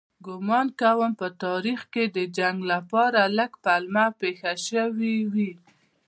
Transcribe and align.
ګومان 0.25 0.67
کوم 0.81 1.11
په 1.21 1.27
تاریخ 1.43 1.81
کې 1.93 2.03
د 2.15 2.17
جنګ 2.37 2.57
لپاره 2.71 3.21
لږ 3.37 3.51
پلمه 3.63 4.05
پېښه 4.21 4.51
شوې 4.67 5.15
وي. 5.33 5.51